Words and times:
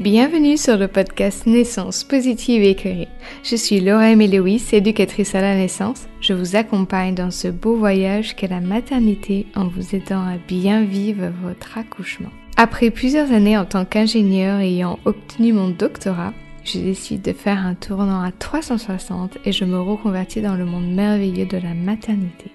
Bienvenue 0.00 0.56
sur 0.56 0.78
le 0.78 0.88
podcast 0.88 1.44
Naissance 1.44 2.04
positive 2.04 2.62
et. 2.62 3.06
Je 3.44 3.54
suis 3.54 3.80
Laura 3.80 4.14
Lewis, 4.14 4.70
éducatrice 4.72 5.34
à 5.34 5.42
la 5.42 5.54
naissance. 5.54 6.08
Je 6.22 6.32
vous 6.32 6.56
accompagne 6.56 7.14
dans 7.14 7.30
ce 7.30 7.48
beau 7.48 7.76
voyage 7.76 8.34
qu'est 8.34 8.48
la 8.48 8.62
maternité 8.62 9.44
en 9.54 9.68
vous 9.68 9.94
aidant 9.94 10.22
à 10.22 10.38
bien 10.38 10.84
vivre 10.84 11.30
votre 11.42 11.76
accouchement. 11.76 12.30
Après 12.56 12.88
plusieurs 12.88 13.30
années 13.30 13.58
en 13.58 13.66
tant 13.66 13.84
qu'ingénieur 13.84 14.60
ayant 14.60 14.98
obtenu 15.04 15.52
mon 15.52 15.68
doctorat, 15.68 16.32
je 16.64 16.78
décide 16.78 17.20
de 17.20 17.34
faire 17.34 17.58
un 17.58 17.74
tournant 17.74 18.22
à 18.22 18.32
360 18.32 19.36
et 19.44 19.52
je 19.52 19.66
me 19.66 19.78
reconvertis 19.78 20.40
dans 20.40 20.56
le 20.56 20.64
monde 20.64 20.90
merveilleux 20.90 21.44
de 21.44 21.58
la 21.58 21.74
maternité. 21.74 22.50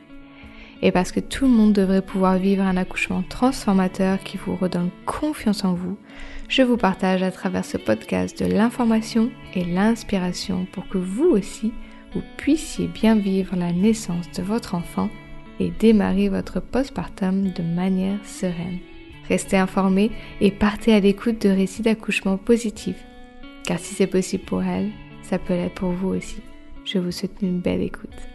Et 0.86 0.92
parce 0.92 1.12
que 1.12 1.20
tout 1.20 1.46
le 1.46 1.52
monde 1.52 1.74
devrait 1.74 2.04
pouvoir 2.04 2.38
vivre 2.38 2.62
un 2.62 2.78
accouchement 2.78 3.24
transformateur 3.28 4.20
qui 4.20 4.38
vous 4.38 4.56
redonne 4.56 4.92
confiance 5.08 5.66
en 5.66 5.74
vous, 5.74 5.98
je 6.48 6.62
vous 6.62 6.78
partage 6.78 7.24
à 7.24 7.32
travers 7.32 7.66
ce 7.66 7.78
podcast 7.78 8.40
de 8.40 8.46
l'information 8.46 9.32
et 9.56 9.66
l'inspiration 9.66 10.68
pour 10.72 10.88
que 10.88 11.00
vous 11.00 11.26
aussi, 11.26 11.74
vous 12.14 12.22
puissiez 12.38 12.88
bien 12.88 13.16
vivre 13.16 13.56
la 13.56 13.72
naissance 13.72 14.30
de 14.38 14.44
votre 14.44 14.76
enfant 14.76 15.10
et 15.60 15.72
démarrer 15.72 16.30
votre 16.30 16.60
postpartum 16.60 17.52
de 17.52 17.64
manière 17.64 18.24
sereine. 18.24 18.78
Restez 19.28 19.58
informés 19.58 20.12
et 20.40 20.52
partez 20.52 20.94
à 20.94 21.00
l'écoute 21.00 21.42
de 21.42 21.50
récits 21.50 21.82
d'accouchement 21.82 22.38
positifs, 22.38 23.04
car 23.64 23.80
si 23.80 23.96
c'est 23.96 24.06
possible 24.06 24.46
pour 24.46 24.62
elle, 24.62 24.92
ça 25.24 25.40
peut 25.40 25.56
l'être 25.56 25.74
pour 25.74 25.94
vous 25.94 26.10
aussi. 26.10 26.44
Je 26.86 27.00
vous 27.00 27.12
souhaite 27.12 27.42
une 27.42 27.60
belle 27.60 27.82
écoute. 27.82 28.35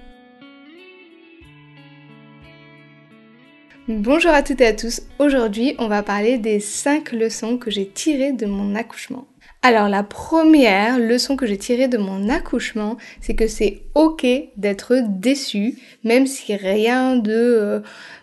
Bonjour 3.88 4.30
à 4.30 4.42
toutes 4.42 4.60
et 4.60 4.66
à 4.66 4.72
tous. 4.74 5.00
Aujourd'hui, 5.18 5.74
on 5.78 5.88
va 5.88 6.02
parler 6.02 6.36
des 6.36 6.60
5 6.60 7.12
leçons 7.12 7.56
que 7.56 7.70
j'ai 7.70 7.88
tirées 7.88 8.32
de 8.32 8.44
mon 8.44 8.74
accouchement. 8.74 9.26
Alors 9.62 9.88
la 9.88 10.02
première 10.02 10.98
leçon 10.98 11.34
que 11.34 11.46
j'ai 11.46 11.56
tirée 11.56 11.88
de 11.88 11.96
mon 11.96 12.28
accouchement, 12.28 12.98
c'est 13.22 13.34
que 13.34 13.46
c'est 13.46 13.82
ok 13.94 14.26
d'être 14.56 14.96
déçu, 15.08 15.78
même 16.04 16.26
si 16.26 16.54
rien 16.54 17.16
de 17.16 17.32
euh, 17.32 17.80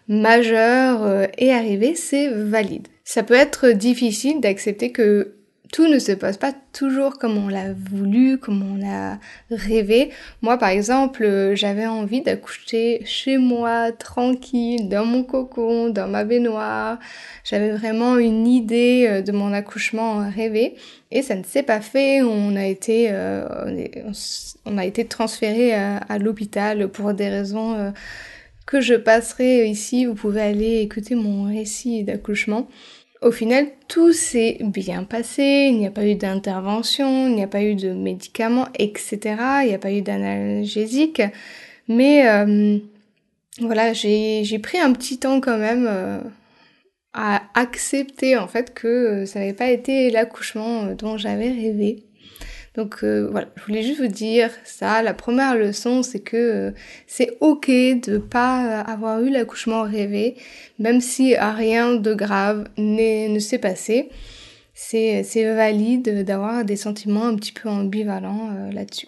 majeur 0.07 1.03
euh, 1.03 1.25
est 1.37 1.51
arrivé, 1.51 1.95
c'est 1.95 2.29
valide. 2.29 2.87
Ça 3.03 3.23
peut 3.23 3.33
être 3.33 3.69
difficile 3.69 4.39
d'accepter 4.39 4.91
que 4.91 5.37
tout 5.71 5.87
ne 5.87 5.99
se 5.99 6.11
passe 6.11 6.37
pas 6.37 6.53
toujours 6.73 7.17
comme 7.17 7.37
on 7.37 7.49
l'a 7.49 7.73
voulu, 7.73 8.37
comme 8.37 8.63
on 8.63 8.85
a 8.87 9.17
rêvé. 9.51 10.11
Moi, 10.41 10.57
par 10.57 10.69
exemple, 10.69 11.23
euh, 11.23 11.55
j'avais 11.55 11.87
envie 11.87 12.21
d'accoucher 12.21 13.01
chez 13.05 13.37
moi, 13.37 13.91
tranquille, 13.91 14.89
dans 14.89 15.05
mon 15.05 15.23
cocon, 15.23 15.89
dans 15.89 16.07
ma 16.07 16.23
baignoire. 16.23 16.99
J'avais 17.43 17.71
vraiment 17.71 18.17
une 18.17 18.47
idée 18.47 19.05
euh, 19.09 19.21
de 19.21 19.31
mon 19.31 19.53
accouchement 19.53 20.29
rêvé. 20.29 20.75
Et 21.11 21.21
ça 21.21 21.35
ne 21.35 21.43
s'est 21.43 21.63
pas 21.63 21.81
fait. 21.81 22.21
On 22.21 22.55
a 22.55 22.65
été, 22.65 23.07
euh, 23.11 23.47
on 24.65 24.77
a 24.77 24.85
été 24.85 25.05
transféré 25.05 25.73
à, 25.73 26.17
l'hôpital 26.19 26.89
pour 26.89 27.13
des 27.13 27.29
raisons 27.29 27.93
que 28.65 28.81
je 28.81 28.95
passerai 28.95 29.67
ici. 29.67 30.05
Vous 30.05 30.15
pouvez 30.15 30.41
aller 30.41 30.81
écouter 30.81 31.15
mon 31.15 31.45
récit 31.45 32.03
d'accouchement. 32.03 32.67
Au 33.21 33.31
final, 33.31 33.67
tout 33.87 34.13
s'est 34.13 34.57
bien 34.61 35.03
passé, 35.03 35.69
il 35.71 35.79
n'y 35.79 35.87
a 35.87 35.91
pas 35.91 36.05
eu 36.05 36.15
d'intervention, 36.15 37.27
il 37.27 37.35
n'y 37.35 37.43
a 37.43 37.47
pas 37.47 37.63
eu 37.63 37.75
de 37.75 37.91
médicaments, 37.91 38.67
etc. 38.77 39.19
Il 39.63 39.69
n'y 39.69 39.73
a 39.73 39.79
pas 39.79 39.91
eu 39.91 40.01
d'analgésique. 40.01 41.21
Mais 41.87 42.27
euh, 42.27 42.77
voilà, 43.59 43.93
j'ai 43.93 44.59
pris 44.59 44.77
un 44.77 44.93
petit 44.93 45.17
temps 45.19 45.41
quand 45.41 45.57
même 45.57 45.87
euh, 45.87 46.19
à 47.13 47.43
accepter 47.55 48.37
en 48.37 48.47
fait 48.47 48.73
que 48.73 48.87
euh, 48.87 49.25
ça 49.25 49.39
n'avait 49.39 49.53
pas 49.53 49.69
été 49.71 50.11
l'accouchement 50.11 50.93
dont 50.93 51.17
j'avais 51.17 51.49
rêvé. 51.51 52.06
Donc 52.77 53.03
euh, 53.03 53.27
voilà, 53.31 53.47
je 53.55 53.63
voulais 53.63 53.81
juste 53.81 53.99
vous 53.99 54.07
dire 54.07 54.51
ça. 54.63 55.01
La 55.01 55.15
première 55.15 55.55
leçon, 55.55 56.03
c'est 56.03 56.19
que 56.19 56.37
euh, 56.37 56.71
c'est 57.07 57.35
ok 57.41 57.67
de 57.67 58.19
pas 58.19 58.81
avoir 58.81 59.21
eu 59.23 59.31
l'accouchement 59.31 59.81
rêvé, 59.81 60.35
même 60.77 61.01
si 61.01 61.35
rien 61.35 61.95
de 61.95 62.13
grave 62.13 62.69
ne 62.77 63.39
s'est 63.39 63.57
passé. 63.57 64.09
C'est 64.75 65.23
valide 65.55 66.23
d'avoir 66.23 66.63
des 66.63 66.75
sentiments 66.75 67.25
un 67.25 67.35
petit 67.35 67.51
peu 67.51 67.67
ambivalents 67.67 68.51
euh, 68.51 68.71
là-dessus. 68.71 69.07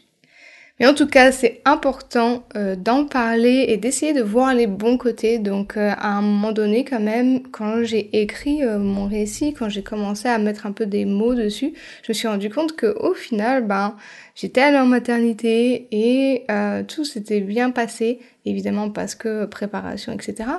Mais 0.79 0.88
en 0.88 0.94
tout 0.94 1.07
cas, 1.07 1.34
c'est 1.34 1.62
important 1.66 2.45
euh, 2.56 2.78
d'en 2.78 3.06
parler 3.06 3.66
et 3.67 3.75
d'essayer 3.75 4.13
de 4.13 4.22
voir 4.22 4.53
les 4.53 4.66
bons 4.66 4.97
côtés. 4.97 5.38
Donc 5.38 5.75
euh, 5.75 5.91
à 5.97 6.12
un 6.17 6.22
moment 6.22 6.53
donné, 6.53 6.85
quand 6.85 7.01
même, 7.01 7.44
quand 7.51 7.84
j'ai 7.84 8.22
écrit 8.22 8.63
euh, 8.63 8.79
mon 8.79 9.06
récit, 9.06 9.53
quand 9.53 9.67
j'ai 9.67 9.84
commencé 9.84 10.29
à 10.29 10.38
mettre 10.38 10.66
un 10.66 10.72
peu 10.72 10.85
des 10.85 11.03
mots 11.03 11.35
dessus, 11.35 11.73
je 12.03 12.12
me 12.12 12.13
suis 12.13 12.29
rendu 12.29 12.50
compte 12.50 12.78
que 12.78 12.95
au 12.97 13.13
final, 13.13 13.66
ben, 13.67 13.97
j'étais 14.35 14.62
allée 14.62 14.78
en 14.78 14.85
maternité 14.85 15.88
et 15.91 16.45
tout 16.88 17.03
s'était 17.03 17.41
bien 17.41 17.72
passé, 17.72 18.19
évidemment 18.46 18.90
parce 18.90 19.16
que 19.16 19.46
préparation, 19.46 20.13
etc. 20.13 20.50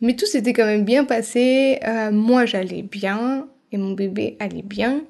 Mais 0.00 0.16
tout 0.16 0.26
s'était 0.26 0.52
quand 0.52 0.66
même 0.66 0.84
bien 0.84 1.04
passé. 1.04 1.78
moi, 2.10 2.46
j'allais 2.46 2.82
bien 2.82 3.46
et 3.70 3.78
mon 3.78 3.92
bébé 3.92 4.36
allait 4.40 4.62
bien 4.62 5.02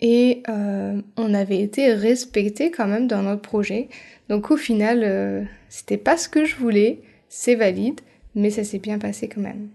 et 0.00 0.42
euh, 0.48 1.00
on 1.16 1.34
avait 1.34 1.60
été 1.60 1.92
respecté 1.92 2.70
quand 2.70 2.86
même 2.86 3.06
dans 3.06 3.22
notre 3.22 3.42
projet. 3.42 3.88
Donc 4.28 4.50
au 4.50 4.56
final, 4.56 5.02
euh, 5.04 5.42
c'était 5.68 5.98
pas 5.98 6.16
ce 6.16 6.28
que 6.28 6.44
je 6.44 6.56
voulais, 6.56 7.00
c'est 7.28 7.54
valide, 7.54 8.00
mais 8.34 8.50
ça 8.50 8.64
s'est 8.64 8.78
bien 8.78 8.98
passé 8.98 9.28
quand 9.28 9.40
même. 9.40 9.68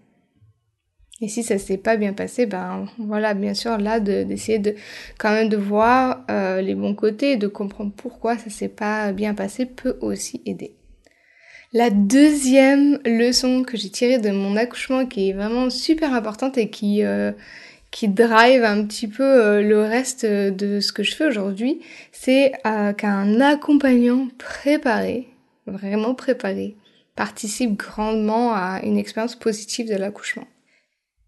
Et 1.21 1.29
si 1.29 1.43
ça 1.43 1.57
s'est 1.57 1.77
pas 1.77 1.95
bien 1.95 2.11
passé, 2.11 2.45
ben 2.45 2.87
voilà, 2.97 3.33
bien 3.33 3.53
sûr, 3.53 3.77
là, 3.77 4.01
d'essayer 4.01 4.59
de, 4.59 4.75
quand 5.17 5.31
même 5.31 5.47
de 5.47 5.55
voir 5.55 6.25
euh, 6.29 6.61
les 6.61 6.75
bons 6.75 6.93
côtés 6.93 7.37
de 7.37 7.47
comprendre 7.47 7.93
pourquoi 7.95 8.37
ça 8.37 8.49
s'est 8.49 8.67
pas 8.67 9.13
bien 9.13 9.33
passé 9.33 9.65
peut 9.65 9.97
aussi 10.01 10.41
aider. 10.45 10.75
La 11.71 11.89
deuxième 11.89 12.99
leçon 13.05 13.63
que 13.63 13.77
j'ai 13.77 13.89
tirée 13.89 14.17
de 14.17 14.29
mon 14.29 14.55
accouchement 14.55 15.05
qui 15.05 15.29
est 15.29 15.33
vraiment 15.33 15.69
super 15.69 16.13
importante 16.13 16.57
et 16.57 16.69
qui 16.69 17.01
qui 17.95 18.09
drive 18.09 18.65
un 18.65 18.83
petit 18.85 19.07
peu 19.07 19.23
euh, 19.23 19.61
le 19.61 19.81
reste 19.81 20.25
de 20.25 20.81
ce 20.81 20.91
que 20.91 21.01
je 21.01 21.15
fais 21.15 21.27
aujourd'hui, 21.27 21.79
c'est 22.11 22.51
euh, 22.67 22.91
qu'un 22.91 23.39
accompagnant 23.39 24.27
préparé, 24.37 25.29
vraiment 25.65 26.13
préparé, 26.13 26.75
participe 27.15 27.77
grandement 27.77 28.51
à 28.53 28.81
une 28.83 28.97
expérience 28.97 29.37
positive 29.37 29.87
de 29.87 29.95
l'accouchement. 29.95 30.45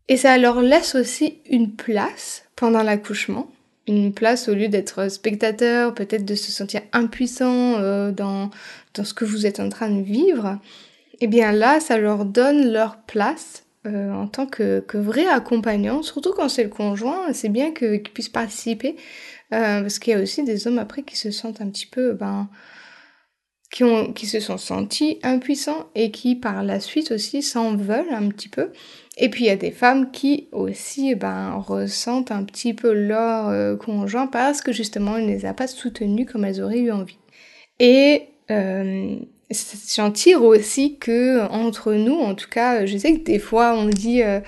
Et 0.09 0.17
ça 0.17 0.37
leur 0.37 0.61
laisse 0.61 0.95
aussi 0.95 1.37
une 1.49 1.71
place 1.71 2.43
pendant 2.57 2.83
l'accouchement, 2.83 3.49
une 3.87 4.13
place 4.13 4.49
au 4.49 4.53
lieu 4.53 4.67
d'être 4.67 5.09
spectateur, 5.09 5.93
peut-être 5.93 6.25
de 6.25 6.35
se 6.35 6.51
sentir 6.51 6.81
impuissant 6.91 7.75
euh, 7.79 8.11
dans, 8.11 8.49
dans 8.93 9.05
ce 9.05 9.13
que 9.13 9.23
vous 9.23 9.45
êtes 9.45 9.61
en 9.61 9.69
train 9.69 9.89
de 9.89 10.01
vivre. 10.01 10.59
Et 11.13 11.17
eh 11.21 11.27
bien 11.27 11.53
là, 11.53 11.79
ça 11.79 11.97
leur 11.97 12.25
donne 12.25 12.73
leur 12.73 12.97
place 13.03 13.63
euh, 13.87 14.13
en 14.13 14.27
tant 14.27 14.45
que, 14.45 14.83
vrai 14.93 15.27
accompagnant, 15.27 16.03
surtout 16.03 16.33
quand 16.33 16.49
c'est 16.49 16.63
le 16.63 16.69
conjoint, 16.69 17.31
c'est 17.33 17.49
bien 17.49 17.71
qu'il 17.71 18.03
puisse 18.03 18.29
participer, 18.29 18.95
euh, 19.53 19.81
parce 19.81 19.99
qu'il 19.99 20.13
y 20.13 20.15
a 20.15 20.21
aussi 20.21 20.43
des 20.43 20.67
hommes 20.67 20.79
après 20.79 21.03
qui 21.03 21.15
se 21.15 21.31
sentent 21.31 21.61
un 21.61 21.69
petit 21.69 21.85
peu, 21.85 22.13
ben, 22.13 22.49
qui, 23.71 23.83
ont, 23.83 24.13
qui 24.13 24.25
se 24.25 24.39
sont 24.39 24.57
sentis 24.57 25.19
impuissants 25.23 25.87
et 25.95 26.11
qui 26.11 26.35
par 26.35 26.63
la 26.63 26.79
suite 26.79 27.11
aussi 27.11 27.41
s'en 27.41 27.75
veulent 27.75 28.13
un 28.13 28.29
petit 28.29 28.49
peu. 28.49 28.71
Et 29.17 29.29
puis 29.29 29.45
il 29.45 29.47
y 29.47 29.51
a 29.51 29.55
des 29.55 29.71
femmes 29.71 30.11
qui 30.11 30.47
aussi 30.51 31.15
ben, 31.15 31.55
ressentent 31.55 32.31
un 32.31 32.43
petit 32.43 32.73
peu 32.73 32.93
leur 32.93 33.47
euh, 33.49 33.75
conjoint 33.75 34.27
parce 34.27 34.61
que 34.61 34.71
justement 34.71 35.17
il 35.17 35.25
ne 35.25 35.31
les 35.31 35.45
a 35.45 35.53
pas 35.53 35.67
soutenus 35.67 36.27
comme 36.31 36.45
elles 36.45 36.61
auraient 36.61 36.79
eu 36.79 36.91
envie. 36.91 37.17
Et 37.79 38.29
j'en 39.95 40.11
tire 40.11 40.43
aussi 40.43 40.97
que 40.97 41.47
entre 41.49 41.93
nous, 41.93 42.15
en 42.15 42.35
tout 42.35 42.49
cas, 42.49 42.85
je 42.85 42.97
sais 42.97 43.17
que 43.17 43.23
des 43.23 43.39
fois 43.39 43.73
on 43.75 43.85
dit 43.85 44.21
euh, 44.21 44.39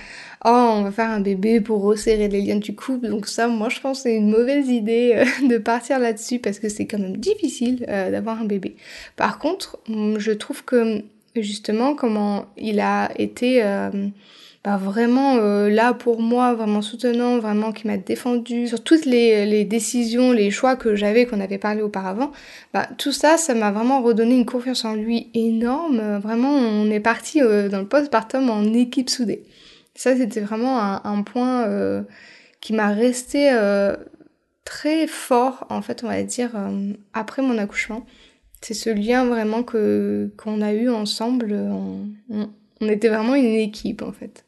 oh 0.44 0.74
on 0.76 0.82
va 0.82 0.90
faire 0.90 1.10
un 1.10 1.20
bébé 1.20 1.60
pour 1.60 1.82
resserrer 1.82 2.28
les 2.28 2.42
liens 2.42 2.56
du 2.56 2.74
couple, 2.74 3.08
donc 3.08 3.26
ça, 3.26 3.48
moi 3.48 3.70
je 3.70 3.80
pense 3.80 4.02
c'est 4.02 4.14
une 4.14 4.30
mauvaise 4.30 4.68
idée 4.68 5.12
euh, 5.14 5.48
de 5.48 5.58
partir 5.58 5.98
là-dessus 5.98 6.38
parce 6.38 6.58
que 6.58 6.68
c'est 6.68 6.86
quand 6.86 6.98
même 6.98 7.16
difficile 7.16 7.86
euh, 7.88 8.10
d'avoir 8.10 8.40
un 8.40 8.44
bébé. 8.44 8.76
Par 9.16 9.38
contre, 9.38 9.78
je 9.88 10.32
trouve 10.32 10.64
que 10.64 11.02
justement 11.34 11.94
comment 11.94 12.46
il 12.58 12.80
a 12.80 13.10
été 13.18 13.62
bah, 14.62 14.76
vraiment 14.76 15.36
euh, 15.36 15.70
là 15.70 15.94
pour 15.94 16.20
moi, 16.20 16.52
vraiment 16.54 16.82
soutenant, 16.82 17.38
vraiment 17.38 17.72
qui 17.72 17.86
m'a 17.86 17.96
défendu 17.96 18.68
sur 18.68 18.84
toutes 18.84 19.06
les, 19.06 19.46
les, 19.46 19.64
décisions, 19.64 20.32
les 20.32 20.50
choix 20.50 20.76
que 20.76 20.94
j'avais, 20.94 21.24
qu'on 21.24 21.40
avait 21.40 21.56
parlé 21.56 21.80
auparavant. 21.80 22.30
Bah, 22.74 22.86
tout 22.98 23.12
ça, 23.12 23.38
ça 23.38 23.54
m'a 23.54 23.70
vraiment 23.72 24.02
redonné 24.02 24.34
une 24.36 24.44
confiance 24.44 24.84
en 24.84 24.94
lui 24.94 25.30
énorme. 25.32 26.18
Vraiment, 26.18 26.50
on 26.52 26.90
est 26.90 27.00
parti 27.00 27.40
euh, 27.40 27.70
dans 27.70 27.80
le 27.80 27.86
postpartum 27.86 28.50
en 28.50 28.74
équipe 28.74 29.08
soudée. 29.08 29.44
Ça, 29.94 30.14
c'était 30.14 30.40
vraiment 30.40 30.78
un, 30.78 31.00
un 31.04 31.22
point 31.22 31.62
euh, 31.66 32.02
qui 32.60 32.74
m'a 32.74 32.88
resté 32.88 33.50
très 34.64 35.06
fort, 35.06 35.66
en 35.70 35.80
fait, 35.82 36.04
on 36.04 36.08
va 36.08 36.22
dire, 36.22 36.50
après 37.14 37.42
mon 37.42 37.56
accouchement. 37.58 38.04
C'est 38.60 38.74
ce 38.74 38.90
lien 38.90 39.24
vraiment 39.24 39.62
que 39.62 40.30
qu'on 40.36 40.60
a 40.60 40.72
eu 40.74 40.90
ensemble. 40.90 41.52
on, 41.54 42.10
on 42.80 42.88
était 42.88 43.08
vraiment 43.08 43.34
une 43.34 43.54
équipe, 43.54 44.02
en 44.02 44.12
fait. 44.12 44.44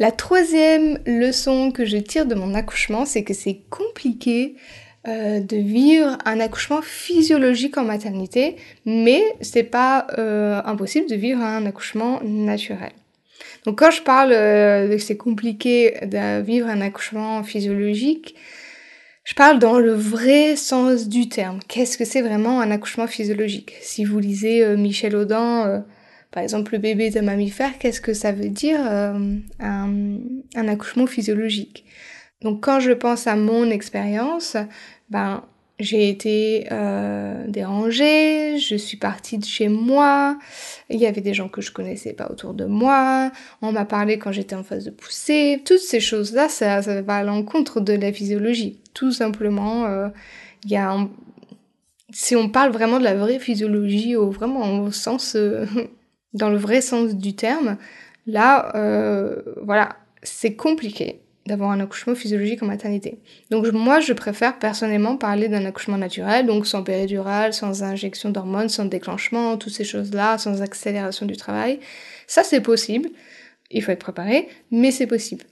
La 0.00 0.12
troisième 0.12 0.98
leçon 1.04 1.72
que 1.72 1.84
je 1.84 1.98
tire 1.98 2.24
de 2.24 2.34
mon 2.34 2.54
accouchement, 2.54 3.04
c'est 3.04 3.22
que 3.22 3.34
c'est 3.34 3.60
compliqué 3.68 4.56
euh, 5.06 5.40
de 5.40 5.58
vivre 5.58 6.16
un 6.24 6.40
accouchement 6.40 6.80
physiologique 6.80 7.76
en 7.76 7.84
maternité, 7.84 8.56
mais 8.86 9.22
c'est 9.42 9.62
pas 9.62 10.06
euh, 10.16 10.62
impossible 10.64 11.06
de 11.06 11.16
vivre 11.16 11.42
un 11.42 11.66
accouchement 11.66 12.22
naturel. 12.22 12.92
Donc 13.66 13.78
quand 13.80 13.90
je 13.90 14.00
parle 14.00 14.32
euh, 14.32 14.88
de 14.88 14.96
que 14.96 15.02
c'est 15.02 15.18
compliqué 15.18 15.98
de 16.06 16.40
vivre 16.40 16.68
un 16.68 16.80
accouchement 16.80 17.42
physiologique, 17.42 18.34
je 19.24 19.34
parle 19.34 19.58
dans 19.58 19.78
le 19.78 19.92
vrai 19.92 20.56
sens 20.56 21.08
du 21.10 21.28
terme. 21.28 21.60
Qu'est-ce 21.68 21.98
que 21.98 22.06
c'est 22.06 22.22
vraiment 22.22 22.62
un 22.62 22.70
accouchement 22.70 23.06
physiologique? 23.06 23.74
Si 23.82 24.06
vous 24.06 24.18
lisez 24.18 24.66
Michel 24.78 25.14
Audin, 25.14 25.84
par 26.30 26.42
exemple 26.42 26.72
le 26.72 26.78
bébé 26.78 27.10
de 27.10 27.20
mammifère, 27.20 27.78
qu'est-ce 27.78 28.00
que 28.00 28.14
ça 28.14 28.32
veut 28.32 28.48
dire 28.48 28.80
un, 28.80 29.40
un 29.60 30.68
accouchement 30.68 31.06
physiologique? 31.06 31.84
Donc 32.42 32.62
quand 32.64 32.80
je 32.80 32.92
pense 32.92 33.26
à 33.26 33.36
mon 33.36 33.70
expérience, 33.70 34.56
ben 35.10 35.44
j'ai 35.80 36.10
été 36.10 36.66
euh, 36.70 37.46
dérangée, 37.48 38.58
je 38.58 38.76
suis 38.76 38.98
partie 38.98 39.38
de 39.38 39.44
chez 39.44 39.68
moi, 39.68 40.38
il 40.90 41.00
y 41.00 41.06
avait 41.06 41.22
des 41.22 41.34
gens 41.34 41.48
que 41.48 41.62
je 41.62 41.72
connaissais 41.72 42.12
pas 42.12 42.30
autour 42.30 42.54
de 42.54 42.66
moi, 42.66 43.32
on 43.62 43.72
m'a 43.72 43.86
parlé 43.86 44.18
quand 44.18 44.30
j'étais 44.30 44.54
en 44.54 44.62
phase 44.62 44.84
de 44.84 44.90
poussée, 44.90 45.62
toutes 45.64 45.78
ces 45.78 46.00
choses-là, 46.00 46.48
ça, 46.48 46.82
ça 46.82 47.00
va 47.02 47.16
à 47.16 47.22
l'encontre 47.24 47.80
de 47.80 47.94
la 47.94 48.12
physiologie. 48.12 48.78
Tout 48.92 49.12
simplement, 49.12 49.86
euh, 49.86 50.08
il 50.64 50.70
y 50.70 50.76
a 50.76 50.96
si 52.12 52.34
on 52.36 52.48
parle 52.48 52.72
vraiment 52.72 52.98
de 52.98 53.04
la 53.04 53.14
vraie 53.14 53.38
physiologie, 53.38 54.16
au 54.16 54.30
vraiment 54.30 54.82
au 54.82 54.90
sens, 54.90 55.36
euh, 55.36 55.64
dans 56.34 56.50
le 56.50 56.56
vrai 56.56 56.80
sens 56.80 57.14
du 57.14 57.34
terme, 57.34 57.76
là, 58.26 58.72
euh, 58.74 59.42
voilà, 59.62 59.90
c'est 60.22 60.54
compliqué 60.54 61.20
d'avoir 61.46 61.70
un 61.70 61.80
accouchement 61.80 62.14
physiologique 62.14 62.62
en 62.62 62.66
maternité. 62.66 63.18
Donc 63.50 63.66
moi, 63.72 64.00
je 64.00 64.12
préfère 64.12 64.58
personnellement 64.58 65.16
parler 65.16 65.48
d'un 65.48 65.64
accouchement 65.64 65.98
naturel, 65.98 66.46
donc 66.46 66.66
sans 66.66 66.82
péridurale, 66.82 67.52
sans 67.52 67.82
injection 67.82 68.30
d'hormones, 68.30 68.68
sans 68.68 68.84
déclenchement, 68.84 69.56
toutes 69.56 69.72
ces 69.72 69.84
choses-là, 69.84 70.38
sans 70.38 70.62
accélération 70.62 71.26
du 71.26 71.36
travail. 71.36 71.80
Ça, 72.26 72.44
c'est 72.44 72.60
possible. 72.60 73.08
Il 73.70 73.82
faut 73.82 73.90
être 73.90 74.00
préparé, 74.00 74.48
mais 74.70 74.90
c'est 74.90 75.06
possible. 75.06 75.44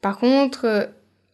Par 0.00 0.18
contre, 0.18 0.64
euh, 0.64 0.86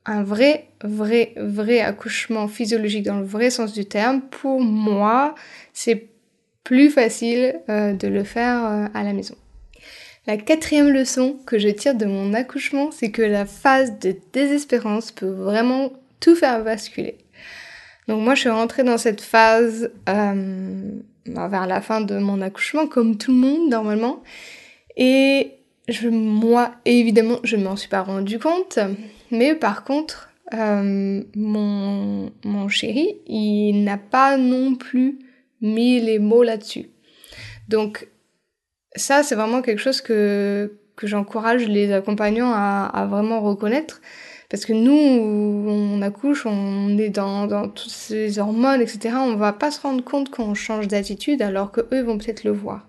un 0.06 0.22
vrai, 0.22 0.68
vrai, 0.82 1.32
vrai 1.36 1.80
accouchement 1.80 2.48
physiologique 2.48 3.04
dans 3.04 3.18
le 3.18 3.24
vrai 3.24 3.50
sens 3.50 3.72
du 3.72 3.86
terme, 3.86 4.20
pour 4.22 4.60
moi, 4.60 5.34
c'est 5.72 6.08
plus 6.64 6.90
facile 6.90 7.60
euh, 7.68 7.92
de 7.92 8.08
le 8.08 8.24
faire 8.24 8.64
euh, 8.64 8.86
à 8.94 9.04
la 9.04 9.12
maison. 9.12 9.36
La 10.26 10.38
quatrième 10.38 10.88
leçon 10.88 11.36
que 11.46 11.58
je 11.58 11.68
tire 11.68 11.94
de 11.94 12.06
mon 12.06 12.32
accouchement, 12.32 12.90
c'est 12.90 13.10
que 13.10 13.22
la 13.22 13.44
phase 13.44 13.98
de 13.98 14.16
désespérance 14.32 15.12
peut 15.12 15.28
vraiment 15.28 15.92
tout 16.18 16.34
faire 16.34 16.64
basculer. 16.64 17.18
Donc 18.08 18.22
moi, 18.22 18.34
je 18.34 18.40
suis 18.40 18.50
rentrée 18.50 18.84
dans 18.84 18.96
cette 18.96 19.20
phase 19.20 19.90
euh, 20.08 20.90
bah, 21.26 21.48
vers 21.48 21.66
la 21.66 21.82
fin 21.82 22.00
de 22.00 22.18
mon 22.18 22.40
accouchement, 22.40 22.86
comme 22.86 23.18
tout 23.18 23.32
le 23.32 23.38
monde 23.38 23.70
normalement. 23.70 24.22
Et 24.96 25.52
je, 25.88 26.08
moi, 26.08 26.72
évidemment, 26.86 27.38
je 27.44 27.56
ne 27.56 27.64
m'en 27.64 27.76
suis 27.76 27.90
pas 27.90 28.02
rendu 28.02 28.38
compte. 28.38 28.78
Mais 29.30 29.54
par 29.54 29.84
contre, 29.84 30.30
mon, 30.52 32.30
mon 32.44 32.68
chéri, 32.68 33.16
il 33.26 33.82
n'a 33.82 33.98
pas 33.98 34.36
non 34.36 34.76
plus 34.76 35.18
mis 35.60 36.00
les 36.00 36.18
mots 36.18 36.42
là-dessus. 36.42 36.90
Donc 37.68 38.08
ça, 38.96 39.22
c'est 39.22 39.34
vraiment 39.34 39.62
quelque 39.62 39.80
chose 39.80 40.00
que, 40.00 40.78
que 40.96 41.06
j'encourage 41.06 41.66
les 41.66 41.92
accompagnants 41.92 42.52
à, 42.52 43.06
vraiment 43.10 43.40
reconnaître. 43.40 44.00
Parce 44.50 44.66
que 44.66 44.72
nous, 44.72 44.92
on 44.92 46.00
accouche, 46.02 46.46
on 46.46 46.96
est 46.98 47.08
dans, 47.08 47.46
dans 47.46 47.68
toutes 47.68 47.90
ces 47.90 48.38
hormones, 48.38 48.80
etc. 48.80 49.16
On 49.18 49.36
va 49.36 49.52
pas 49.52 49.70
se 49.70 49.80
rendre 49.80 50.04
compte 50.04 50.30
qu'on 50.30 50.54
change 50.54 50.86
d'attitude 50.86 51.42
alors 51.42 51.72
que 51.72 51.80
eux 51.92 52.02
vont 52.02 52.18
peut-être 52.18 52.44
le 52.44 52.52
voir. 52.52 52.86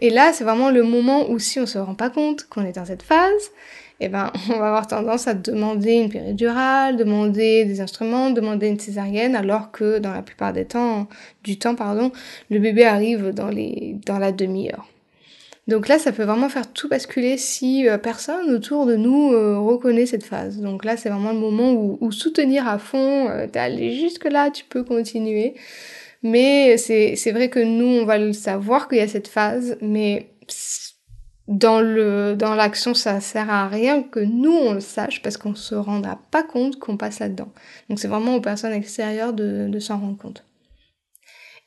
Et 0.00 0.10
là, 0.10 0.32
c'est 0.32 0.44
vraiment 0.44 0.70
le 0.70 0.82
moment 0.82 1.30
où 1.30 1.38
si 1.38 1.60
on 1.60 1.66
se 1.66 1.78
rend 1.78 1.94
pas 1.94 2.10
compte 2.10 2.48
qu'on 2.48 2.66
est 2.66 2.72
dans 2.72 2.84
cette 2.84 3.02
phase, 3.02 3.52
eh 4.02 4.08
ben, 4.08 4.32
on 4.50 4.58
va 4.58 4.68
avoir 4.68 4.86
tendance 4.86 5.28
à 5.28 5.34
demander 5.34 5.92
une 5.94 6.08
péridurale, 6.08 6.96
demander 6.96 7.64
des 7.64 7.80
instruments, 7.80 8.30
demander 8.30 8.68
une 8.68 8.78
césarienne, 8.78 9.36
alors 9.36 9.70
que 9.70 9.98
dans 9.98 10.12
la 10.12 10.22
plupart 10.22 10.52
des 10.52 10.64
temps, 10.64 11.08
du 11.44 11.58
temps, 11.58 11.74
pardon, 11.74 12.12
le 12.50 12.58
bébé 12.58 12.84
arrive 12.84 13.30
dans 13.30 13.48
les, 13.48 13.96
dans 14.06 14.18
la 14.18 14.32
demi-heure. 14.32 14.86
Donc 15.68 15.86
là, 15.86 15.98
ça 15.98 16.10
peut 16.10 16.24
vraiment 16.24 16.48
faire 16.48 16.72
tout 16.72 16.88
basculer 16.88 17.36
si 17.36 17.88
euh, 17.88 17.96
personne 17.96 18.50
autour 18.50 18.84
de 18.84 18.96
nous 18.96 19.32
euh, 19.32 19.58
reconnaît 19.58 20.06
cette 20.06 20.24
phase. 20.24 20.58
Donc 20.58 20.84
là, 20.84 20.96
c'est 20.96 21.08
vraiment 21.08 21.32
le 21.32 21.38
moment 21.38 21.72
où, 21.72 22.10
soutenir 22.10 22.66
à 22.66 22.78
fond, 22.78 23.28
euh, 23.28 23.46
t'es 23.46 23.60
allé 23.60 23.94
jusque 23.94 24.24
là, 24.24 24.50
tu 24.50 24.64
peux 24.64 24.82
continuer. 24.82 25.54
Mais 26.24 26.76
c'est 26.78 27.32
vrai 27.32 27.48
que 27.48 27.60
nous, 27.60 27.86
on 27.86 28.04
va 28.04 28.18
le 28.18 28.32
savoir 28.32 28.88
qu'il 28.88 28.98
y 28.98 29.00
a 29.00 29.08
cette 29.08 29.28
phase, 29.28 29.76
mais 29.80 30.26
dans 31.52 31.80
le 31.80 32.34
dans 32.34 32.54
l'action, 32.54 32.94
ça 32.94 33.20
sert 33.20 33.50
à 33.50 33.68
rien 33.68 34.02
que 34.02 34.20
nous 34.20 34.52
on 34.52 34.72
le 34.72 34.80
sache 34.80 35.20
parce 35.22 35.36
qu'on 35.36 35.54
se 35.54 35.74
rendra 35.74 36.18
pas 36.30 36.42
compte 36.42 36.78
qu'on 36.78 36.96
passe 36.96 37.20
là-dedans. 37.20 37.52
Donc 37.88 37.98
c'est 37.98 38.08
vraiment 38.08 38.34
aux 38.34 38.40
personnes 38.40 38.72
extérieures 38.72 39.34
de, 39.34 39.68
de 39.68 39.78
s'en 39.78 39.98
rendre 39.98 40.16
compte. 40.16 40.44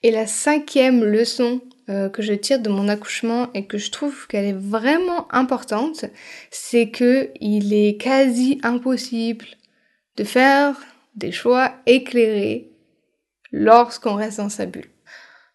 Et 0.01 0.11
la 0.11 0.27
cinquième 0.27 1.03
leçon 1.03 1.61
euh, 1.89 2.09
que 2.09 2.23
je 2.23 2.33
tire 2.33 2.59
de 2.59 2.69
mon 2.69 2.87
accouchement 2.87 3.49
et 3.53 3.67
que 3.67 3.77
je 3.77 3.91
trouve 3.91 4.25
qu'elle 4.27 4.45
est 4.45 4.53
vraiment 4.53 5.31
importante, 5.31 6.05
c'est 6.49 6.89
que 6.89 7.29
il 7.39 7.73
est 7.73 7.97
quasi 8.01 8.59
impossible 8.63 9.45
de 10.17 10.23
faire 10.23 10.75
des 11.15 11.31
choix 11.31 11.73
éclairés 11.85 12.71
lorsqu'on 13.51 14.15
reste 14.15 14.37
dans 14.37 14.49
sa 14.49 14.65
bulle. 14.65 14.89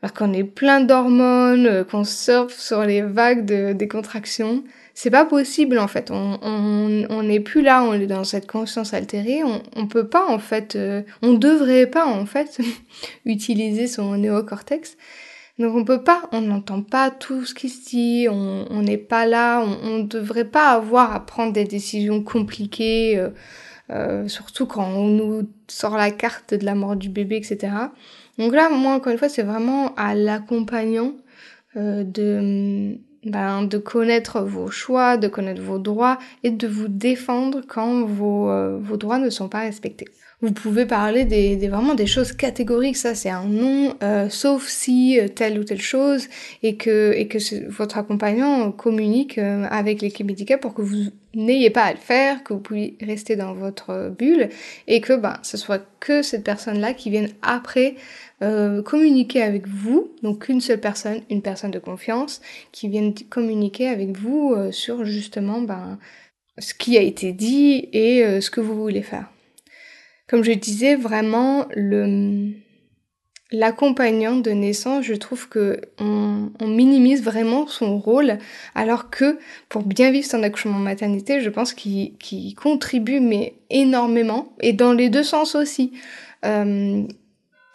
Alors 0.02 0.14
qu'on 0.14 0.32
est 0.32 0.44
plein 0.44 0.81
d'hormones, 0.81 1.67
euh, 1.67 1.85
qu'on 1.85 2.05
surfe 2.05 2.58
sur 2.58 2.85
les 2.85 3.02
vagues 3.02 3.44
de, 3.44 3.73
des 3.73 3.88
contractions, 3.88 4.64
c'est 4.94 5.11
pas 5.11 5.25
possible 5.25 5.79
en 5.79 5.88
fait. 5.88 6.11
On 6.11 6.38
on 6.43 7.23
n'est 7.23 7.41
plus 7.41 7.62
là, 7.62 7.82
on 7.85 7.93
est 7.93 8.06
dans 8.06 8.25
cette 8.25 8.47
conscience 8.47 8.94
altérée. 8.94 9.43
On 9.44 9.62
on 9.76 9.87
peut 9.87 10.08
pas 10.08 10.26
en 10.26 10.38
fait, 10.38 10.76
euh, 10.76 11.02
on 11.23 11.35
devrait 11.35 11.87
pas 11.87 12.06
en 12.06 12.26
fait 12.26 12.61
utiliser 13.25 13.87
son 13.87 14.17
néocortex 14.17 14.97
donc 15.61 15.76
on 15.76 15.85
peut 15.85 16.02
pas, 16.02 16.23
on 16.32 16.41
n'entend 16.41 16.81
pas 16.81 17.11
tout 17.11 17.44
ce 17.44 17.55
qui 17.55 17.69
se 17.69 17.91
dit, 17.91 18.29
on 18.31 18.82
n'est 18.82 18.97
pas 18.97 19.26
là, 19.26 19.62
on 19.62 19.99
ne 19.99 20.02
devrait 20.04 20.47
pas 20.47 20.71
avoir 20.71 21.12
à 21.14 21.26
prendre 21.26 21.52
des 21.52 21.64
décisions 21.64 22.23
compliquées, 22.23 23.19
euh, 23.19 23.28
euh, 23.90 24.26
surtout 24.26 24.64
quand 24.64 24.87
on 24.87 25.09
nous 25.09 25.50
sort 25.69 25.99
la 25.99 26.11
carte 26.12 26.54
de 26.54 26.64
la 26.64 26.75
mort 26.75 26.97
du 26.97 27.11
bébé, 27.11 27.37
etc. 27.37 27.75
Donc 28.40 28.52
là, 28.52 28.68
moi, 28.70 28.94
encore 28.94 29.12
une 29.12 29.18
fois, 29.18 29.28
c'est 29.28 29.42
vraiment 29.44 29.94
à 29.94 30.14
l'accompagnant 30.16 31.12
euh, 31.76 32.02
de, 32.02 32.97
ben, 33.25 33.62
de 33.64 33.78
connaître 33.78 34.40
vos 34.40 34.70
choix, 34.70 35.16
de 35.16 35.28
connaître 35.28 35.62
vos 35.62 35.78
droits 35.78 36.18
et 36.42 36.50
de 36.50 36.66
vous 36.66 36.88
défendre 36.88 37.61
quand 37.68 38.04
vos, 38.04 38.78
vos 38.80 38.97
droits 38.97 39.18
ne 39.18 39.30
sont 39.30 39.49
pas 39.49 39.61
respectés. 39.61 40.09
Vous 40.42 40.52
pouvez 40.52 40.87
parler 40.87 41.26
des, 41.26 41.56
des 41.56 41.68
vraiment 41.68 41.94
des 41.94 42.06
choses 42.06 42.32
catégoriques, 42.32 42.97
ça 42.97 43.14
c'est 43.14 43.28
un 43.28 43.44
non, 43.44 43.94
euh, 44.02 44.30
sauf 44.30 44.66
si 44.68 45.20
euh, 45.20 45.28
telle 45.28 45.59
ou 45.59 45.64
telle 45.64 45.82
chose 45.82 46.28
et 46.62 46.76
que 46.76 47.12
et 47.14 47.28
que 47.28 47.68
votre 47.68 47.99
accompagnant 47.99 48.73
communique 48.73 49.37
euh, 49.37 49.66
avec 49.70 50.00
l'équipe 50.00 50.26
médicale 50.26 50.59
pour 50.59 50.73
que 50.73 50.80
vous 50.80 51.11
n'ayez 51.35 51.68
pas 51.68 51.82
à 51.82 51.92
le 51.92 51.99
faire, 51.99 52.42
que 52.42 52.54
vous 52.54 52.61
puissiez 52.61 52.97
rester 53.02 53.37
dans 53.37 53.52
votre 53.52 54.14
bulle 54.18 54.49
et 54.88 55.02
que 55.02 55.12
ben 55.12 55.37
ce 55.42 55.59
soit 55.59 55.82
que 56.00 56.23
cette 56.23 56.42
personne-là 56.42 56.94
qui 56.94 57.11
vienne 57.11 57.28
après 57.42 57.97
euh, 58.40 58.82
communiquer 58.82 59.42
avec 59.42 59.68
vous, 59.68 60.11
donc 60.23 60.49
une 60.49 60.62
seule 60.62 60.80
personne, 60.80 61.20
une 61.28 61.42
personne 61.42 61.70
de 61.70 61.78
confiance, 61.78 62.40
qui 62.73 62.88
vienne 62.88 63.12
communiquer 63.28 63.88
avec 63.88 64.16
vous 64.16 64.56
sur 64.70 65.04
justement 65.04 65.61
ben 65.61 65.99
ce 66.59 66.73
qui 66.73 66.97
a 66.97 67.02
été 67.02 67.32
dit 67.32 67.90
et 67.92 68.40
ce 68.40 68.50
que 68.50 68.62
vous 68.62 68.75
voulez 68.75 69.02
faire. 69.02 69.28
Comme 70.30 70.44
je 70.44 70.52
disais, 70.52 70.94
vraiment, 70.94 71.66
l'accompagnant 73.50 74.37
de 74.37 74.52
naissance, 74.52 75.04
je 75.04 75.14
trouve 75.14 75.49
que 75.49 75.80
on, 75.99 76.52
minimise 76.60 77.25
vraiment 77.25 77.66
son 77.66 77.99
rôle, 77.99 78.38
alors 78.76 79.10
que 79.10 79.40
pour 79.68 79.82
bien 79.82 80.12
vivre 80.12 80.25
son 80.25 80.44
accouchement 80.44 80.76
en 80.76 80.78
maternité, 80.78 81.40
je 81.40 81.50
pense 81.50 81.75
qu'il, 81.75 82.14
contribue 82.54 83.18
mais 83.18 83.54
énormément, 83.70 84.54
et 84.60 84.72
dans 84.72 84.92
les 84.92 85.10
deux 85.10 85.25
sens 85.25 85.56
aussi. 85.56 85.90
Euh, 86.44 87.02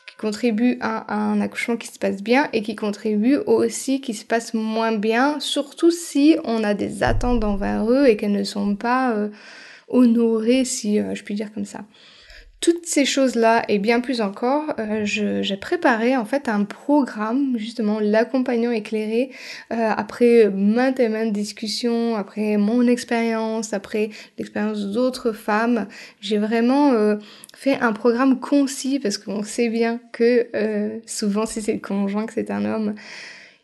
qui 0.08 0.16
contribue 0.16 0.78
à, 0.80 1.14
un 1.14 1.42
accouchement 1.42 1.76
qui 1.76 1.88
se 1.88 2.00
passe 2.00 2.24
bien 2.24 2.48
et 2.54 2.62
qui 2.62 2.76
contribue 2.76 3.36
aussi 3.36 4.00
qui 4.00 4.14
se 4.14 4.24
passe 4.24 4.54
moins 4.54 4.94
bien, 4.94 5.42
surtout 5.42 5.92
si 5.92 6.38
on 6.46 6.64
a 6.64 6.74
des 6.74 7.04
attentes 7.04 7.44
envers 7.44 7.92
eux 7.92 8.08
et 8.08 8.16
qu'elles 8.16 8.32
ne 8.32 8.46
sont 8.46 8.78
pas 8.78 9.12
euh, 9.12 9.30
honorées, 9.90 10.64
si 10.64 11.00
euh, 11.00 11.14
je 11.16 11.24
puis 11.24 11.36
dire 11.36 11.54
comme 11.54 11.66
ça. 11.66 11.82
Toutes 12.66 12.88
ces 12.88 13.06
choses-là 13.06 13.64
et 13.70 13.78
bien 13.78 14.00
plus 14.00 14.22
encore, 14.22 14.74
euh, 14.80 15.02
j'ai 15.06 15.56
préparé 15.56 16.18
en 16.18 16.26
fait 16.26 16.50
un 16.50 16.64
programme, 16.64 17.56
justement 17.60 18.00
l'accompagnant 18.00 18.72
éclairé, 18.72 19.30
euh, 19.72 19.92
après 19.96 20.50
maintes 20.50 21.00
et 21.00 21.08
maintes 21.08 21.32
discussions, 21.32 22.16
après 22.16 22.58
mon 22.58 22.88
expérience, 22.88 23.74
après 23.74 24.10
l'expérience 24.40 24.88
d'autres 24.88 25.32
femmes. 25.32 25.86
J'ai 26.22 26.40
vraiment 26.40 26.94
euh, 26.94 27.18
fait 27.54 27.80
un 27.80 27.94
programme 27.94 28.40
concis 28.40 28.98
parce 28.98 29.20
qu'on 29.20 29.44
sait 29.44 29.70
bien 29.70 30.00
que 30.12 30.48
souvent 31.06 31.46
si 31.46 31.62
c'est 31.62 31.74
le 31.74 31.80
conjoint, 31.80 32.26
que 32.26 32.34
c'est 32.34 32.50
un 32.50 32.66
homme, 32.66 32.96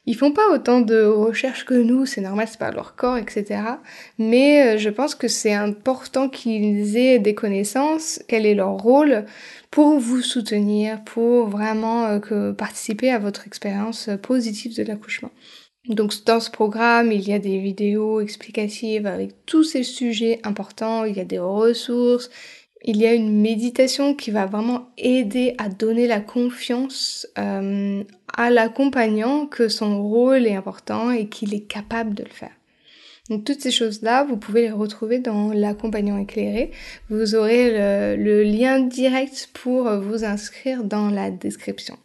ils 0.05 0.15
font 0.15 0.31
pas 0.31 0.49
autant 0.51 0.81
de 0.81 1.03
recherches 1.03 1.65
que 1.65 1.75
nous, 1.75 2.05
c'est 2.05 2.21
normal, 2.21 2.47
c'est 2.49 2.59
pas 2.59 2.71
leur 2.71 2.95
corps, 2.95 3.17
etc. 3.17 3.61
Mais 4.17 4.75
euh, 4.75 4.77
je 4.77 4.89
pense 4.89 5.13
que 5.13 5.27
c'est 5.27 5.53
important 5.53 6.27
qu'ils 6.27 6.97
aient 6.97 7.19
des 7.19 7.35
connaissances, 7.35 8.19
quel 8.27 8.45
est 8.45 8.55
leur 8.55 8.77
rôle 8.77 9.25
pour 9.69 9.99
vous 9.99 10.21
soutenir, 10.21 11.03
pour 11.03 11.47
vraiment 11.47 12.19
euh, 12.31 12.51
participer 12.53 13.11
à 13.11 13.19
votre 13.19 13.45
expérience 13.45 14.09
positive 14.23 14.75
de 14.75 14.83
l'accouchement. 14.83 15.31
Donc 15.87 16.13
dans 16.25 16.39
ce 16.39 16.51
programme, 16.51 17.11
il 17.11 17.27
y 17.27 17.33
a 17.33 17.39
des 17.39 17.57
vidéos 17.57 18.21
explicatives 18.21 19.07
avec 19.07 19.45
tous 19.45 19.63
ces 19.63 19.81
sujets 19.81 20.39
importants, 20.43 21.05
il 21.05 21.17
y 21.17 21.19
a 21.19 21.25
des 21.25 21.39
ressources, 21.39 22.29
il 22.83 22.97
y 22.97 23.05
a 23.05 23.13
une 23.13 23.41
méditation 23.41 24.15
qui 24.15 24.31
va 24.31 24.45
vraiment 24.45 24.89
aider 24.97 25.55
à 25.57 25.69
donner 25.69 26.07
la 26.07 26.19
confiance 26.19 27.27
euh, 27.37 28.03
à 28.35 28.49
l'accompagnant 28.49 29.45
que 29.45 29.67
son 29.67 30.01
rôle 30.01 30.47
est 30.47 30.55
important 30.55 31.11
et 31.11 31.27
qu'il 31.27 31.53
est 31.53 31.67
capable 31.67 32.13
de 32.13 32.23
le 32.23 32.29
faire. 32.29 32.51
Donc 33.29 33.45
toutes 33.45 33.61
ces 33.61 33.71
choses-là, 33.71 34.23
vous 34.23 34.35
pouvez 34.35 34.63
les 34.63 34.71
retrouver 34.71 35.19
dans 35.19 35.53
l'accompagnant 35.53 36.17
éclairé. 36.17 36.71
Vous 37.09 37.35
aurez 37.35 37.71
le 38.17 38.43
lien 38.43 38.79
direct 38.79 39.49
pour 39.53 39.89
vous 39.99 40.25
inscrire 40.25 40.83
dans 40.83 41.09
la 41.09 41.31
description. 41.31 41.97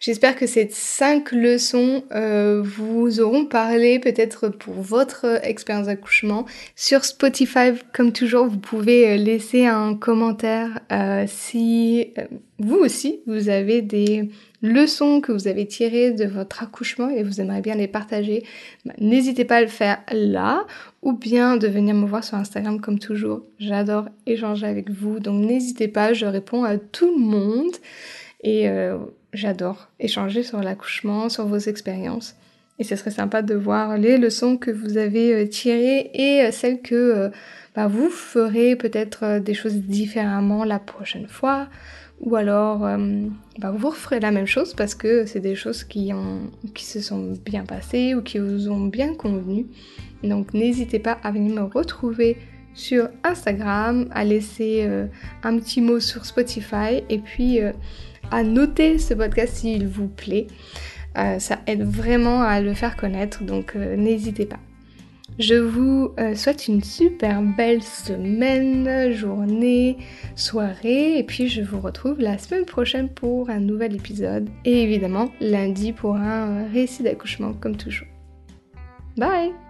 J'espère 0.00 0.36
que 0.36 0.46
ces 0.46 0.68
cinq 0.70 1.32
leçons 1.32 2.04
euh, 2.14 2.62
vous 2.62 3.20
auront 3.20 3.46
parlé 3.46 3.98
peut-être 3.98 4.48
pour 4.48 4.74
votre 4.74 5.40
expérience 5.42 5.86
d'accouchement. 5.86 6.46
Sur 6.76 7.04
Spotify, 7.04 7.72
comme 7.92 8.12
toujours, 8.12 8.46
vous 8.46 8.58
pouvez 8.58 9.10
euh, 9.10 9.16
laisser 9.16 9.66
un 9.66 9.94
commentaire 9.94 10.80
euh, 10.92 11.24
si 11.26 12.12
vous 12.60 12.76
aussi 12.76 13.20
vous 13.26 13.48
avez 13.48 13.82
des 13.82 14.30
leçons 14.62 15.20
que 15.20 15.32
vous 15.32 15.48
avez 15.48 15.66
tirées 15.66 16.12
de 16.12 16.26
votre 16.26 16.62
accouchement 16.62 17.08
et 17.08 17.22
vous 17.22 17.40
aimeriez 17.40 17.62
bien 17.62 17.74
les 17.74 17.88
partager. 17.88 18.44
Bah, 18.84 18.94
n'hésitez 18.98 19.44
pas 19.44 19.56
à 19.56 19.60
le 19.60 19.66
faire 19.66 19.98
là 20.12 20.64
ou 21.02 21.12
bien 21.12 21.56
de 21.56 21.66
venir 21.66 21.94
me 21.94 22.06
voir 22.06 22.22
sur 22.22 22.36
Instagram 22.36 22.80
comme 22.80 23.00
toujours. 23.00 23.42
J'adore 23.58 24.06
échanger 24.26 24.66
avec 24.66 24.90
vous, 24.90 25.18
donc 25.18 25.44
n'hésitez 25.44 25.88
pas, 25.88 26.12
je 26.12 26.26
réponds 26.26 26.62
à 26.62 26.78
tout 26.78 27.10
le 27.16 27.20
monde. 27.20 27.74
Et 28.44 28.68
j'adore 29.32 29.88
échanger 30.00 30.42
sur 30.42 30.60
l'accouchement, 30.60 31.28
sur 31.28 31.46
vos 31.46 31.58
expériences. 31.58 32.34
Et 32.78 32.84
ce 32.84 32.94
serait 32.94 33.10
sympa 33.10 33.42
de 33.42 33.54
voir 33.54 33.98
les 33.98 34.18
leçons 34.18 34.56
que 34.56 34.70
vous 34.70 34.98
avez 34.98 35.34
euh, 35.34 35.46
tirées 35.48 36.10
et 36.14 36.42
euh, 36.42 36.52
celles 36.52 36.80
que 36.80 36.94
euh, 36.94 37.28
bah, 37.74 37.88
vous 37.88 38.08
ferez 38.08 38.76
peut-être 38.76 39.40
des 39.40 39.54
choses 39.54 39.74
différemment 39.74 40.64
la 40.64 40.78
prochaine 40.78 41.26
fois. 41.26 41.68
Ou 42.20 42.34
alors 42.34 42.80
bah, 43.60 43.70
vous 43.70 43.90
referez 43.90 44.18
la 44.18 44.32
même 44.32 44.48
chose 44.48 44.74
parce 44.74 44.96
que 44.96 45.24
c'est 45.24 45.38
des 45.38 45.54
choses 45.54 45.84
qui, 45.84 46.12
se 46.76 47.00
sont 47.00 47.34
bien 47.44 47.64
passées 47.64 48.16
ou 48.16 48.22
qui 48.22 48.40
vous 48.40 48.68
ont 48.68 48.86
bien 48.86 49.14
convenu. 49.14 49.66
Donc 50.24 50.52
n'hésitez 50.52 50.98
pas 50.98 51.18
à 51.22 51.30
venir 51.30 51.54
me 51.54 51.72
retrouver 51.72 52.36
sur 52.78 53.08
Instagram, 53.24 54.08
à 54.12 54.24
laisser 54.24 54.88
un 55.42 55.58
petit 55.58 55.80
mot 55.80 56.00
sur 56.00 56.24
Spotify 56.24 57.02
et 57.08 57.18
puis 57.18 57.60
à 58.30 58.42
noter 58.42 58.98
ce 58.98 59.14
podcast 59.14 59.56
s'il 59.56 59.86
vous 59.86 60.08
plaît. 60.08 60.46
Euh, 61.16 61.38
ça 61.38 61.58
aide 61.66 61.82
vraiment 61.82 62.42
à 62.42 62.60
le 62.60 62.74
faire 62.74 62.96
connaître, 62.96 63.42
donc 63.42 63.74
euh, 63.74 63.96
n'hésitez 63.96 64.46
pas. 64.46 64.58
Je 65.38 65.54
vous 65.54 66.12
euh, 66.18 66.34
souhaite 66.34 66.68
une 66.68 66.82
super 66.82 67.42
belle 67.42 67.82
semaine, 67.82 69.12
journée, 69.12 69.98
soirée, 70.34 71.18
et 71.18 71.22
puis 71.22 71.48
je 71.48 71.62
vous 71.62 71.80
retrouve 71.80 72.18
la 72.18 72.38
semaine 72.38 72.64
prochaine 72.64 73.08
pour 73.08 73.48
un 73.50 73.60
nouvel 73.60 73.94
épisode, 73.94 74.48
et 74.64 74.82
évidemment 74.82 75.30
lundi 75.40 75.92
pour 75.92 76.16
un 76.16 76.66
récit 76.72 77.02
d'accouchement 77.02 77.52
comme 77.52 77.76
toujours. 77.76 78.08
Bye 79.16 79.67